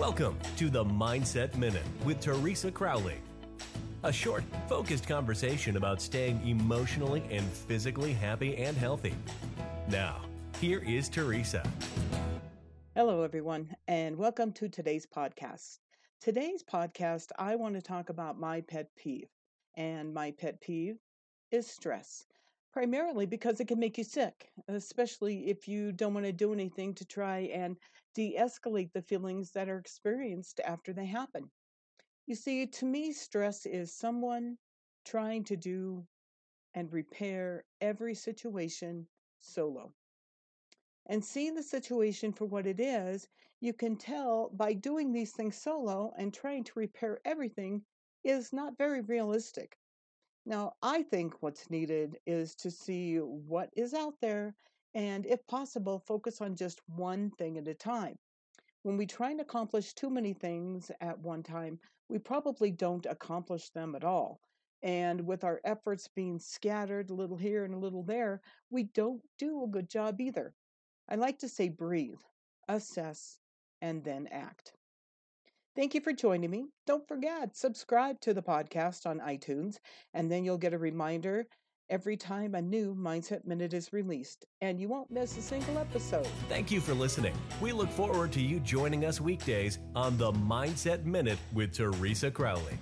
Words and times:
Welcome 0.00 0.38
to 0.56 0.70
the 0.70 0.82
Mindset 0.82 1.54
Minute 1.56 1.84
with 2.06 2.20
Teresa 2.20 2.70
Crowley. 2.70 3.18
A 4.02 4.10
short, 4.10 4.42
focused 4.66 5.06
conversation 5.06 5.76
about 5.76 6.00
staying 6.00 6.40
emotionally 6.48 7.22
and 7.30 7.44
physically 7.44 8.14
happy 8.14 8.56
and 8.56 8.74
healthy. 8.78 9.14
Now, 9.88 10.22
here 10.58 10.78
is 10.78 11.10
Teresa. 11.10 11.62
Hello, 12.96 13.22
everyone, 13.22 13.76
and 13.88 14.16
welcome 14.16 14.52
to 14.52 14.70
today's 14.70 15.06
podcast. 15.06 15.80
Today's 16.22 16.62
podcast, 16.62 17.26
I 17.38 17.56
want 17.56 17.74
to 17.74 17.82
talk 17.82 18.08
about 18.08 18.40
my 18.40 18.62
pet 18.62 18.88
peeve. 18.96 19.28
And 19.76 20.14
my 20.14 20.30
pet 20.30 20.62
peeve 20.62 20.96
is 21.50 21.66
stress 21.66 22.24
primarily 22.72 23.26
because 23.26 23.60
it 23.60 23.68
can 23.68 23.78
make 23.78 23.98
you 23.98 24.04
sick, 24.04 24.50
especially 24.68 25.48
if 25.48 25.68
you 25.68 25.92
don't 25.92 26.14
want 26.14 26.26
to 26.26 26.32
do 26.32 26.52
anything 26.52 26.94
to 26.94 27.04
try 27.04 27.40
and 27.52 27.76
de 28.14 28.36
escalate 28.36 28.92
the 28.92 29.02
feelings 29.02 29.52
that 29.52 29.68
are 29.68 29.78
experienced 29.78 30.60
after 30.60 30.92
they 30.92 31.06
happen. 31.06 31.50
You 32.26 32.34
see, 32.36 32.66
to 32.66 32.86
me, 32.86 33.12
stress 33.12 33.66
is 33.66 33.92
someone 33.94 34.58
trying 35.04 35.44
to 35.44 35.56
do 35.56 36.06
and 36.74 36.92
repair 36.92 37.64
every 37.80 38.14
situation 38.14 39.08
solo. 39.40 39.92
And 41.06 41.24
seeing 41.24 41.54
the 41.54 41.62
situation 41.62 42.32
for 42.32 42.46
what 42.46 42.66
it 42.66 42.78
is, 42.78 43.28
you 43.60 43.72
can 43.74 43.96
tell 43.96 44.50
by 44.50 44.74
doing 44.74 45.12
these 45.12 45.32
things 45.32 45.56
solo 45.56 46.12
and 46.16 46.32
trying 46.32 46.64
to 46.64 46.78
repair 46.78 47.20
everything 47.24 47.84
is 48.22 48.52
not 48.52 48.78
very 48.78 49.00
realistic. 49.00 49.79
Now, 50.50 50.72
I 50.82 51.04
think 51.04 51.34
what's 51.42 51.70
needed 51.70 52.18
is 52.26 52.56
to 52.56 52.72
see 52.72 53.18
what 53.18 53.70
is 53.76 53.94
out 53.94 54.14
there 54.20 54.52
and, 54.94 55.24
if 55.24 55.46
possible, 55.46 56.00
focus 56.00 56.40
on 56.40 56.56
just 56.56 56.80
one 56.88 57.30
thing 57.38 57.56
at 57.56 57.68
a 57.68 57.74
time. 57.74 58.16
When 58.82 58.96
we 58.96 59.06
try 59.06 59.30
and 59.30 59.40
accomplish 59.40 59.94
too 59.94 60.10
many 60.10 60.32
things 60.32 60.90
at 61.00 61.16
one 61.20 61.44
time, 61.44 61.78
we 62.08 62.18
probably 62.18 62.72
don't 62.72 63.06
accomplish 63.06 63.70
them 63.70 63.94
at 63.94 64.02
all. 64.02 64.40
And 64.82 65.24
with 65.24 65.44
our 65.44 65.60
efforts 65.64 66.08
being 66.08 66.40
scattered 66.40 67.10
a 67.10 67.14
little 67.14 67.36
here 67.36 67.64
and 67.64 67.72
a 67.72 67.78
little 67.78 68.02
there, 68.02 68.40
we 68.70 68.82
don't 68.92 69.22
do 69.38 69.62
a 69.62 69.68
good 69.68 69.88
job 69.88 70.20
either. 70.20 70.52
I 71.08 71.14
like 71.14 71.38
to 71.38 71.48
say 71.48 71.68
breathe, 71.68 72.22
assess, 72.66 73.38
and 73.82 74.02
then 74.02 74.26
act. 74.32 74.72
Thank 75.76 75.94
you 75.94 76.00
for 76.00 76.12
joining 76.12 76.50
me. 76.50 76.66
Don't 76.86 77.06
forget, 77.06 77.56
subscribe 77.56 78.20
to 78.22 78.34
the 78.34 78.42
podcast 78.42 79.06
on 79.06 79.20
iTunes, 79.20 79.76
and 80.14 80.30
then 80.30 80.44
you'll 80.44 80.58
get 80.58 80.74
a 80.74 80.78
reminder 80.78 81.46
every 81.88 82.16
time 82.16 82.54
a 82.54 82.62
new 82.62 82.94
Mindset 82.94 83.44
Minute 83.44 83.72
is 83.72 83.92
released, 83.92 84.44
and 84.60 84.80
you 84.80 84.88
won't 84.88 85.10
miss 85.10 85.36
a 85.36 85.42
single 85.42 85.78
episode. 85.78 86.26
Thank 86.48 86.72
you 86.72 86.80
for 86.80 86.92
listening. 86.92 87.34
We 87.60 87.72
look 87.72 87.90
forward 87.90 88.32
to 88.32 88.40
you 88.40 88.58
joining 88.60 89.04
us 89.04 89.20
weekdays 89.20 89.78
on 89.94 90.18
the 90.18 90.32
Mindset 90.32 91.04
Minute 91.04 91.38
with 91.52 91.72
Teresa 91.72 92.30
Crowley. 92.30 92.76